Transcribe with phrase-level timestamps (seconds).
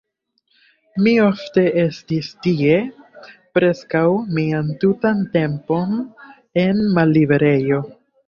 [1.07, 2.79] Mi ofte estis tie,
[3.57, 4.03] preskaŭ
[4.39, 5.93] mian tutan tempon
[6.65, 7.79] en malliberejo.